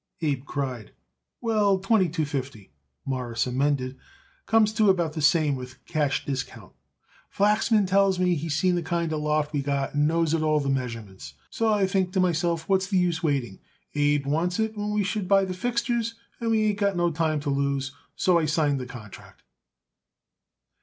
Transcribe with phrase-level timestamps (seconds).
[0.21, 0.93] Abe cried.
[1.41, 2.71] "Well, twenty two fifty,"
[3.05, 3.99] Morris amended.
[4.47, 6.73] "Comes to about the same with cash discount.
[7.29, 10.69] Flachsman tells me he seen the kind of loft we got and knows it also
[10.69, 13.59] the measurements; so I think to myself what's the use waiting.
[13.93, 17.51] Abe wants it we should buy the fixtures, and we ain't got no time to
[17.51, 17.91] lose.
[18.15, 19.43] So I signed the contract."